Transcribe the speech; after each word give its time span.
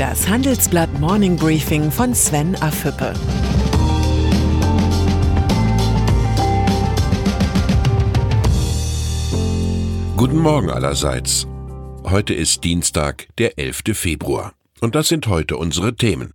Das 0.00 0.26
Handelsblatt 0.26 0.98
Morning 0.98 1.36
Briefing 1.36 1.90
von 1.90 2.14
Sven 2.14 2.56
Afüppe. 2.62 3.12
Guten 10.16 10.38
Morgen 10.38 10.70
allerseits. 10.70 11.46
Heute 12.02 12.32
ist 12.32 12.64
Dienstag, 12.64 13.28
der 13.36 13.58
11. 13.58 13.82
Februar. 13.92 14.54
Und 14.80 14.94
das 14.94 15.08
sind 15.08 15.26
heute 15.26 15.58
unsere 15.58 15.94
Themen. 15.94 16.32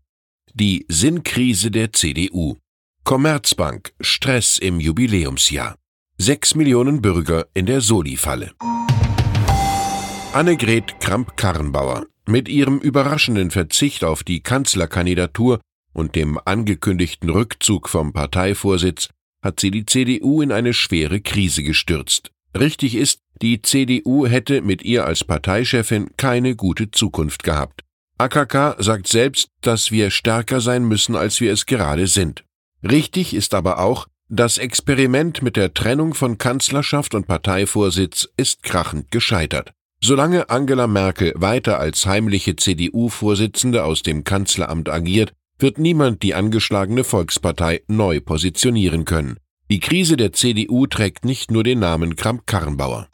Die 0.54 0.86
Sinnkrise 0.88 1.72
der 1.72 1.92
CDU. 1.92 2.58
Commerzbank, 3.04 3.94
Stress 4.00 4.60
im 4.60 4.80
Jubiläumsjahr. 4.80 5.74
Sechs 6.20 6.54
Millionen 6.54 7.02
Bürger 7.02 7.48
in 7.56 7.66
der 7.66 7.82
Soli-Falle. 7.82 8.52
Annegret 10.34 11.00
Kramp-Karrenbauer. 11.00 12.06
Mit 12.28 12.50
ihrem 12.50 12.80
überraschenden 12.80 13.52
Verzicht 13.52 14.04
auf 14.04 14.24
die 14.24 14.42
Kanzlerkandidatur 14.42 15.60
und 15.94 16.16
dem 16.16 16.40
angekündigten 16.44 17.30
Rückzug 17.30 17.88
vom 17.88 18.14
Parteivorsitz 18.14 19.10
hat 19.44 19.60
sie 19.60 19.70
die 19.70 19.86
CDU 19.86 20.42
in 20.42 20.52
eine 20.52 20.74
schwere 20.74 21.22
Krise 21.22 21.62
gestürzt. 21.62 22.32
Richtig 22.58 22.96
ist, 22.96 23.20
die 23.42 23.62
CDU 23.62 24.26
hätte 24.26 24.62
mit 24.62 24.82
ihr 24.82 25.06
als 25.06 25.24
Parteichefin 25.24 26.10
keine 26.18 26.56
gute 26.56 26.90
Zukunft 26.90 27.44
gehabt. 27.44 27.82
AKK 28.18 28.78
sagt 28.80 29.08
selbst, 29.08 29.50
dass 29.62 29.92
wir 29.92 30.10
stärker 30.10 30.62
sein 30.62 30.86
müssen, 30.86 31.16
als 31.16 31.42
wir 31.42 31.52
es 31.52 31.66
gerade 31.66 32.08
sind. 32.08 32.44
Richtig 32.82 33.34
ist 33.34 33.54
aber 33.54 33.80
auch, 33.80 34.08
das 34.30 34.58
Experiment 34.58 35.44
mit 35.44 35.58
der 35.58 35.74
Trennung 35.74 36.16
von 36.16 36.40
Kanzlerschaft 36.40 37.14
und 37.14 37.28
Parteivorsitz 37.28 38.28
ist 38.38 38.64
krachend 38.64 39.12
gescheitert. 39.12 39.74
Solange 40.08 40.52
Angela 40.52 40.86
Merkel 40.86 41.34
weiter 41.36 41.80
als 41.80 42.06
heimliche 42.06 42.56
CDU-Vorsitzende 42.56 43.84
aus 43.84 44.04
dem 44.04 44.24
Kanzleramt 44.24 44.88
agiert, 44.88 45.34
wird 45.58 45.80
niemand 45.80 46.22
die 46.22 46.36
angeschlagene 46.36 47.04
Volkspartei 47.04 47.82
neu 47.88 48.20
positionieren 48.20 49.06
können. 49.06 49.38
Die 49.72 49.80
Krise 49.80 50.16
der 50.16 50.32
CDU 50.32 50.86
trägt 50.86 51.26
nicht 51.26 51.50
nur 51.50 51.64
den 51.64 51.80
Namen 51.80 52.16
Kramp-Karrenbauer. 52.16 53.08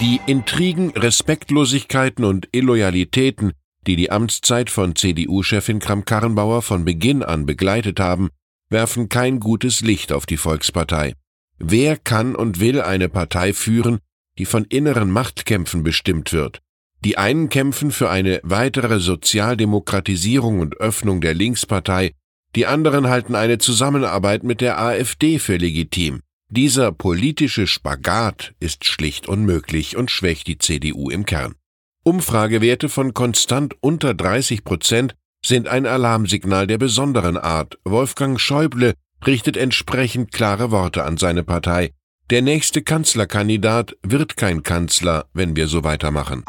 Die 0.00 0.20
Intrigen, 0.26 0.90
Respektlosigkeiten 0.90 2.24
und 2.24 2.48
Illoyalitäten, 2.50 3.52
die 3.86 3.94
die 3.94 4.10
Amtszeit 4.10 4.70
von 4.70 4.96
CDU-Chefin 4.96 5.78
Kramp-Karrenbauer 5.78 6.62
von 6.62 6.84
Beginn 6.84 7.22
an 7.22 7.46
begleitet 7.46 8.00
haben, 8.00 8.30
werfen 8.70 9.08
kein 9.08 9.38
gutes 9.38 9.82
Licht 9.82 10.12
auf 10.12 10.26
die 10.26 10.36
Volkspartei. 10.36 11.14
Wer 11.60 11.96
kann 11.96 12.34
und 12.34 12.58
will 12.58 12.80
eine 12.80 13.08
Partei 13.08 13.52
führen, 13.52 14.00
die 14.38 14.46
von 14.46 14.64
inneren 14.64 15.10
Machtkämpfen 15.10 15.82
bestimmt 15.82 16.32
wird. 16.32 16.60
Die 17.04 17.18
einen 17.18 17.48
kämpfen 17.48 17.90
für 17.90 18.10
eine 18.10 18.40
weitere 18.44 19.00
Sozialdemokratisierung 19.00 20.60
und 20.60 20.76
Öffnung 20.76 21.20
der 21.20 21.34
Linkspartei, 21.34 22.12
die 22.54 22.66
anderen 22.66 23.08
halten 23.08 23.34
eine 23.34 23.58
Zusammenarbeit 23.58 24.44
mit 24.44 24.60
der 24.60 24.78
AfD 24.78 25.38
für 25.38 25.56
legitim. 25.56 26.20
Dieser 26.48 26.92
politische 26.92 27.66
Spagat 27.66 28.54
ist 28.60 28.84
schlicht 28.84 29.26
unmöglich 29.26 29.96
und 29.96 30.10
schwächt 30.10 30.46
die 30.46 30.58
CDU 30.58 31.08
im 31.08 31.24
Kern. 31.24 31.54
Umfragewerte 32.04 32.88
von 32.88 33.14
konstant 33.14 33.74
unter 33.80 34.12
30 34.12 34.64
Prozent 34.64 35.14
sind 35.44 35.66
ein 35.66 35.86
Alarmsignal 35.86 36.66
der 36.66 36.78
besonderen 36.78 37.36
Art. 37.38 37.78
Wolfgang 37.84 38.38
Schäuble 38.38 38.94
richtet 39.26 39.56
entsprechend 39.56 40.30
klare 40.30 40.70
Worte 40.70 41.04
an 41.04 41.16
seine 41.16 41.42
Partei. 41.42 41.92
Der 42.30 42.42
nächste 42.42 42.82
Kanzlerkandidat 42.82 43.96
wird 44.02 44.36
kein 44.36 44.62
Kanzler, 44.62 45.26
wenn 45.34 45.56
wir 45.56 45.68
so 45.68 45.84
weitermachen. 45.84 46.44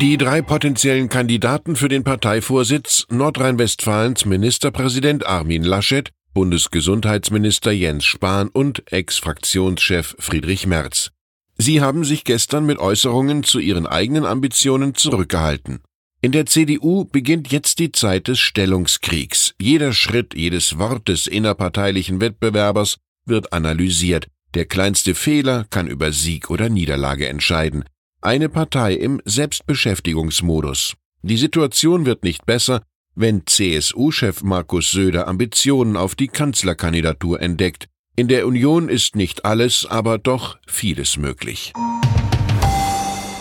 Die 0.00 0.18
drei 0.18 0.42
potenziellen 0.42 1.08
Kandidaten 1.08 1.74
für 1.74 1.88
den 1.88 2.04
Parteivorsitz 2.04 3.06
Nordrhein-Westfalens 3.08 4.26
Ministerpräsident 4.26 5.24
Armin 5.24 5.62
Laschet, 5.62 6.10
Bundesgesundheitsminister 6.34 7.72
Jens 7.72 8.04
Spahn 8.04 8.48
und 8.48 8.92
Ex-Fraktionschef 8.92 10.14
Friedrich 10.18 10.66
Merz. 10.66 11.12
Sie 11.56 11.80
haben 11.80 12.04
sich 12.04 12.24
gestern 12.24 12.66
mit 12.66 12.78
Äußerungen 12.78 13.42
zu 13.42 13.58
ihren 13.58 13.86
eigenen 13.86 14.26
Ambitionen 14.26 14.94
zurückgehalten. 14.94 15.80
In 16.20 16.32
der 16.32 16.44
CDU 16.44 17.06
beginnt 17.06 17.50
jetzt 17.50 17.78
die 17.78 17.92
Zeit 17.92 18.28
des 18.28 18.38
Stellungskriegs. 18.38 19.54
Jeder 19.58 19.94
Schritt, 19.94 20.34
jedes 20.34 20.76
Wort 20.78 21.08
des 21.08 21.26
innerparteilichen 21.26 22.20
Wettbewerbers 22.20 22.98
wird 23.26 23.52
analysiert. 23.52 24.28
Der 24.54 24.64
kleinste 24.64 25.14
Fehler 25.14 25.66
kann 25.70 25.86
über 25.86 26.12
Sieg 26.12 26.50
oder 26.50 26.68
Niederlage 26.68 27.28
entscheiden. 27.28 27.84
Eine 28.20 28.48
Partei 28.48 28.94
im 28.94 29.20
Selbstbeschäftigungsmodus. 29.24 30.94
Die 31.22 31.36
Situation 31.36 32.06
wird 32.06 32.24
nicht 32.24 32.46
besser, 32.46 32.82
wenn 33.14 33.46
CSU-Chef 33.46 34.42
Markus 34.42 34.90
Söder 34.90 35.26
Ambitionen 35.26 35.96
auf 35.96 36.14
die 36.14 36.28
Kanzlerkandidatur 36.28 37.40
entdeckt. 37.40 37.88
In 38.14 38.28
der 38.28 38.46
Union 38.46 38.88
ist 38.88 39.16
nicht 39.16 39.44
alles, 39.44 39.86
aber 39.86 40.18
doch 40.18 40.58
vieles 40.66 41.16
möglich. 41.16 41.72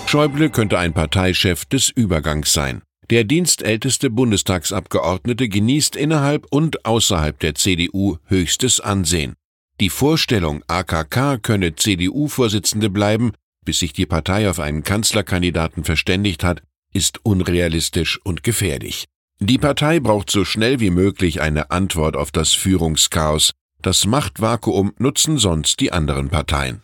Schäuble 0.08 0.50
könnte 0.50 0.80
ein 0.80 0.94
Parteichef 0.94 1.66
des 1.66 1.90
Übergangs 1.90 2.54
sein. 2.54 2.82
Der 3.10 3.24
dienstälteste 3.24 4.10
Bundestagsabgeordnete 4.10 5.48
genießt 5.48 5.96
innerhalb 5.96 6.48
und 6.50 6.86
außerhalb 6.86 7.40
der 7.40 7.56
CDU 7.56 8.18
höchstes 8.26 8.80
Ansehen. 8.80 9.36
Die 9.82 9.90
Vorstellung, 9.90 10.64
AKK 10.68 11.38
könne 11.42 11.76
CDU-Vorsitzende 11.76 12.90
bleiben, 12.90 13.34
bis 13.66 13.80
sich 13.80 13.92
die 13.92 14.06
Partei 14.06 14.50
auf 14.50 14.62
einen 14.62 14.84
Kanzlerkandidaten 14.84 15.84
verständigt 15.84 16.46
hat, 16.46 16.62
ist 16.94 17.20
unrealistisch 17.26 18.18
und 18.24 18.42
gefährlich. 18.44 19.04
Die 19.40 19.58
Partei 19.58 20.00
braucht 20.00 20.32
so 20.32 20.46
schnell 20.46 20.80
wie 20.80 20.92
möglich 20.92 21.42
eine 21.42 21.72
Antwort 21.72 22.16
auf 22.16 22.32
das 22.32 22.54
Führungschaos. 22.54 23.52
Das 23.82 24.06
Machtvakuum 24.06 24.94
nutzen 24.98 25.38
sonst 25.38 25.82
die 25.82 25.92
anderen 25.92 26.30
Parteien. 26.30 26.82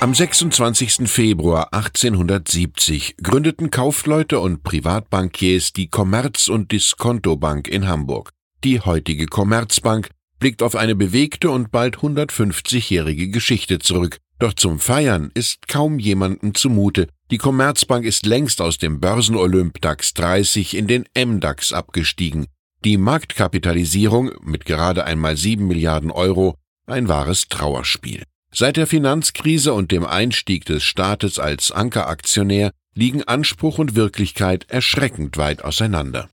Am 0.00 0.14
26. 0.14 1.08
Februar 1.10 1.72
1870 1.72 3.16
gründeten 3.22 3.70
Kaufleute 3.70 4.40
und 4.40 4.62
Privatbankiers 4.62 5.72
die 5.72 5.88
Kommerz- 5.88 6.48
und 6.48 6.70
Diskontobank 6.70 7.66
in 7.66 7.88
Hamburg. 7.88 8.30
Die 8.62 8.80
heutige 8.80 9.26
Commerzbank 9.26 10.10
blickt 10.38 10.62
auf 10.62 10.76
eine 10.76 10.94
bewegte 10.94 11.50
und 11.50 11.70
bald 11.70 11.98
150-jährige 11.98 13.28
Geschichte 13.28 13.78
zurück. 13.78 14.18
Doch 14.38 14.52
zum 14.52 14.78
Feiern 14.78 15.30
ist 15.34 15.66
kaum 15.68 15.98
jemandem 15.98 16.54
zumute. 16.54 17.08
Die 17.30 17.38
Commerzbank 17.38 18.04
ist 18.04 18.24
längst 18.24 18.60
aus 18.60 18.78
dem 18.78 19.00
Börsenolymp 19.00 19.80
DAX 19.80 20.14
30 20.14 20.76
in 20.76 20.86
den 20.86 21.06
MDAX 21.16 21.72
abgestiegen. 21.72 22.46
Die 22.84 22.96
Marktkapitalisierung 22.96 24.30
mit 24.42 24.64
gerade 24.64 25.04
einmal 25.04 25.36
7 25.36 25.66
Milliarden 25.66 26.12
Euro 26.12 26.54
ein 26.86 27.08
wahres 27.08 27.48
Trauerspiel. 27.48 28.22
Seit 28.52 28.76
der 28.76 28.86
Finanzkrise 28.86 29.74
und 29.74 29.92
dem 29.92 30.06
Einstieg 30.06 30.64
des 30.64 30.84
Staates 30.84 31.38
als 31.38 31.70
Ankeraktionär 31.70 32.70
liegen 32.94 33.22
Anspruch 33.24 33.78
und 33.78 33.94
Wirklichkeit 33.94 34.66
erschreckend 34.68 35.36
weit 35.36 35.64
auseinander. 35.64 36.28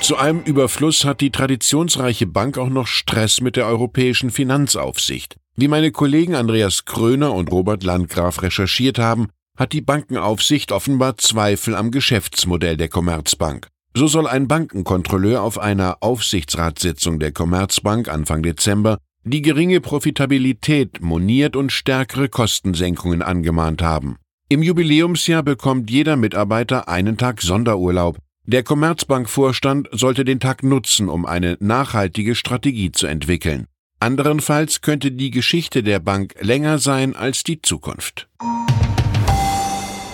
Zu 0.00 0.16
einem 0.16 0.40
Überfluss 0.40 1.04
hat 1.04 1.20
die 1.20 1.30
traditionsreiche 1.30 2.26
Bank 2.26 2.56
auch 2.56 2.70
noch 2.70 2.86
Stress 2.86 3.40
mit 3.40 3.56
der 3.56 3.66
Europäischen 3.66 4.30
Finanzaufsicht. 4.30 5.36
Wie 5.56 5.68
meine 5.68 5.92
Kollegen 5.92 6.34
Andreas 6.34 6.86
Kröner 6.86 7.34
und 7.34 7.52
Robert 7.52 7.84
Landgraf 7.84 8.42
recherchiert 8.42 8.98
haben, 8.98 9.28
hat 9.58 9.74
die 9.74 9.82
Bankenaufsicht 9.82 10.72
offenbar 10.72 11.18
Zweifel 11.18 11.74
am 11.74 11.90
Geschäftsmodell 11.90 12.78
der 12.78 12.88
Commerzbank. 12.88 13.68
So 13.94 14.06
soll 14.06 14.26
ein 14.26 14.48
Bankenkontrolleur 14.48 15.42
auf 15.42 15.58
einer 15.58 15.98
Aufsichtsratssitzung 16.00 17.18
der 17.18 17.32
Commerzbank 17.32 18.08
Anfang 18.08 18.42
Dezember 18.42 18.98
die 19.24 19.42
geringe 19.42 19.82
Profitabilität 19.82 21.02
moniert 21.02 21.56
und 21.56 21.72
stärkere 21.72 22.30
Kostensenkungen 22.30 23.20
angemahnt 23.20 23.82
haben. 23.82 24.16
Im 24.48 24.62
Jubiläumsjahr 24.62 25.42
bekommt 25.42 25.90
jeder 25.90 26.16
Mitarbeiter 26.16 26.88
einen 26.88 27.18
Tag 27.18 27.42
Sonderurlaub, 27.42 28.16
der 28.50 28.64
Commerzbank-Vorstand 28.64 29.88
sollte 29.92 30.24
den 30.24 30.40
Tag 30.40 30.62
nutzen, 30.62 31.08
um 31.08 31.24
eine 31.24 31.56
nachhaltige 31.60 32.34
Strategie 32.34 32.90
zu 32.90 33.06
entwickeln. 33.06 33.66
Anderenfalls 34.00 34.80
könnte 34.80 35.12
die 35.12 35.30
Geschichte 35.30 35.82
der 35.82 36.00
Bank 36.00 36.34
länger 36.40 36.78
sein 36.78 37.14
als 37.14 37.44
die 37.44 37.62
Zukunft. 37.62 38.28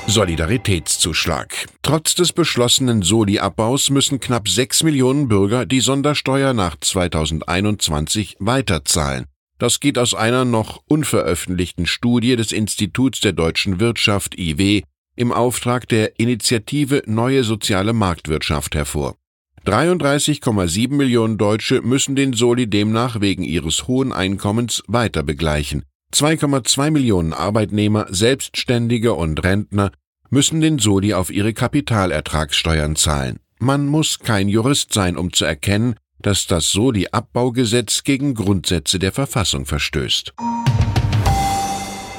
Solidaritätszuschlag. 0.07 1.67
Trotz 1.83 2.15
des 2.15 2.33
beschlossenen 2.33 3.03
Soli-Abbaus 3.03 3.91
müssen 3.91 4.21
knapp 4.21 4.49
sechs 4.49 4.83
Millionen 4.83 5.29
Bürger 5.29 5.67
die 5.67 5.81
Sondersteuer 5.81 6.53
nach 6.53 6.77
2021 6.79 8.37
weiterzahlen. 8.39 9.27
Das 9.59 9.81
geht 9.81 9.99
aus 9.99 10.15
einer 10.15 10.45
noch 10.45 10.83
unveröffentlichten 10.87 11.87
Studie 11.87 12.37
des 12.37 12.53
Instituts 12.53 13.21
der 13.21 13.33
deutschen 13.33 13.81
Wirtschaft 13.81 14.39
IW 14.39 14.83
im 15.17 15.33
Auftrag 15.33 15.89
der 15.89 16.21
Initiative 16.21 17.03
Neue 17.07 17.43
Soziale 17.43 17.93
Marktwirtschaft 17.93 18.75
hervor. 18.75 19.17
33,7 19.65 20.93
Millionen 20.95 21.39
Deutsche 21.39 21.83
müssen 21.83 22.15
den 22.15 22.35
Soli 22.35 22.69
demnach 22.69 23.21
wegen 23.21 23.43
ihres 23.43 23.89
hohen 23.89 24.13
Einkommens 24.13 24.85
weiter 24.87 25.25
begleichen. 25.25 25.83
2,2 26.15 26.93
Millionen 26.93 27.33
Arbeitnehmer, 27.33 28.07
Selbstständige 28.11 29.15
und 29.15 29.43
Rentner 29.43 29.91
müssen 30.31 30.61
den 30.61 30.79
Soli 30.79 31.15
auf 31.15 31.31
ihre 31.31 31.53
Kapitalertragssteuern 31.53 32.95
zahlen. 32.95 33.41
Man 33.59 33.87
muss 33.87 34.21
kein 34.21 34.49
Jurist 34.49 34.93
sein, 34.93 35.17
um 35.17 35.33
zu 35.33 35.45
erkennen, 35.45 35.97
dass 36.21 36.47
das 36.47 36.71
Soli-Abbaugesetz 36.71 38.05
gegen 38.05 38.35
Grundsätze 38.35 38.99
der 38.99 39.13
Verfassung 39.13 39.67
verstößt. 39.67 40.35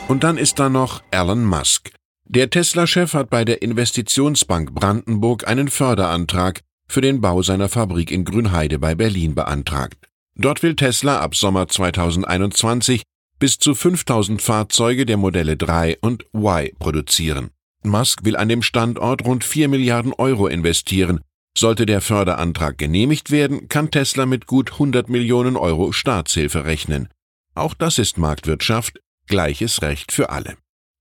Und 0.08 0.24
dann 0.24 0.38
ist 0.38 0.60
da 0.60 0.70
noch 0.70 1.04
Elon 1.12 1.46
Musk. 1.46 1.92
Der 2.30 2.50
Tesla-Chef 2.50 3.14
hat 3.14 3.30
bei 3.30 3.46
der 3.46 3.62
Investitionsbank 3.62 4.76
Brandenburg 4.76 5.48
einen 5.48 5.70
Förderantrag 5.70 6.60
für 6.90 7.00
den 7.00 7.22
Bau 7.22 7.42
seiner 7.42 7.70
Fabrik 7.70 8.12
in 8.12 8.26
Grünheide 8.26 8.80
bei 8.80 8.96
Berlin 8.96 9.34
beantragt. 9.34 10.10
Dort 10.36 10.62
will 10.62 10.76
Tesla 10.76 11.22
ab 11.22 11.36
Sommer 11.36 11.70
2021 11.70 13.04
bis 13.40 13.60
zu 13.60 13.74
5000 13.74 14.42
Fahrzeuge 14.42 15.06
der 15.06 15.16
Modelle 15.16 15.56
3 15.56 16.00
und 16.02 16.26
Y 16.34 16.70
produzieren. 16.80 17.52
Musk 17.84 18.26
will 18.26 18.36
an 18.36 18.50
dem 18.50 18.62
Standort 18.62 19.24
rund 19.24 19.46
4 19.46 19.70
Milliarden 19.70 20.12
Euro 20.12 20.48
investieren. 20.48 21.22
Sollte 21.58 21.86
der 21.86 22.02
Förderantrag 22.02 22.78
genehmigt 22.78 23.32
werden, 23.32 23.70
kann 23.70 23.90
Tesla 23.90 24.26
mit 24.26 24.48
gut 24.48 24.74
100 24.74 25.08
Millionen 25.08 25.56
Euro 25.56 25.94
Staatshilfe 25.94 26.66
rechnen. 26.66 27.08
Auch 27.56 27.74
das 27.74 27.98
ist 28.00 28.18
Marktwirtschaft, 28.18 29.00
gleiches 29.28 29.82
Recht 29.82 30.12
für 30.12 30.30
alle. 30.30 30.58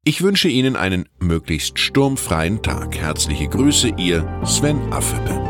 Ich 0.08 0.22
wünsche 0.22 0.48
Ihnen 0.48 0.76
einen 0.76 1.08
möglichst 1.18 1.80
sturmfreien 1.80 2.62
Tag. 2.62 2.96
Herzliche 2.96 3.48
Grüße, 3.48 3.88
Ihr 3.98 4.40
Sven 4.44 4.92
Affebe. 4.92 5.45